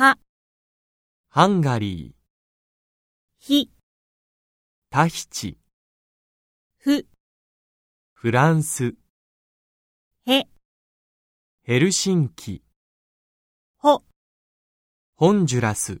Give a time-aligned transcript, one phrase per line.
[0.00, 0.16] は、
[1.28, 3.70] ハンガリー、ひ、
[4.88, 5.58] タヒチ、
[6.78, 7.06] ふ、
[8.14, 8.94] フランス、
[10.26, 10.46] へ、
[11.64, 12.62] ヘルシンキ、
[13.76, 14.02] ほ。
[15.16, 16.00] ホンジュラス。